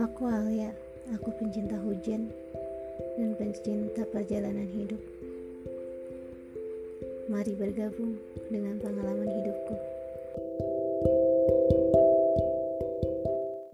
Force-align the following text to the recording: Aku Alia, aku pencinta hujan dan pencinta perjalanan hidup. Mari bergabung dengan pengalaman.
Aku 0.00 0.24
Alia, 0.24 0.72
aku 1.12 1.28
pencinta 1.36 1.76
hujan 1.76 2.32
dan 3.20 3.36
pencinta 3.36 4.08
perjalanan 4.08 4.64
hidup. 4.64 4.96
Mari 7.28 7.52
bergabung 7.52 8.16
dengan 8.48 8.80
pengalaman. 8.80 9.01